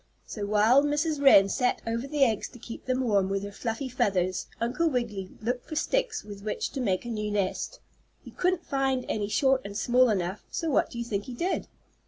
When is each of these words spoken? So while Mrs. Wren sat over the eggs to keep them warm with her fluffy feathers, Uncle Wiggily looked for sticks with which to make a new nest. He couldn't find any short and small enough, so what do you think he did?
So 0.25 0.47
while 0.47 0.83
Mrs. 0.83 1.21
Wren 1.21 1.47
sat 1.47 1.83
over 1.85 2.07
the 2.07 2.23
eggs 2.25 2.49
to 2.49 2.57
keep 2.57 2.85
them 2.85 3.01
warm 3.01 3.29
with 3.29 3.43
her 3.43 3.51
fluffy 3.51 3.87
feathers, 3.87 4.47
Uncle 4.59 4.89
Wiggily 4.89 5.29
looked 5.43 5.69
for 5.69 5.75
sticks 5.75 6.23
with 6.23 6.41
which 6.41 6.71
to 6.71 6.81
make 6.81 7.05
a 7.05 7.07
new 7.09 7.29
nest. 7.29 7.79
He 8.23 8.31
couldn't 8.31 8.65
find 8.65 9.05
any 9.07 9.27
short 9.27 9.61
and 9.63 9.77
small 9.77 10.09
enough, 10.09 10.43
so 10.49 10.71
what 10.71 10.89
do 10.89 10.97
you 10.97 11.05
think 11.05 11.25
he 11.25 11.35
did? 11.35 11.67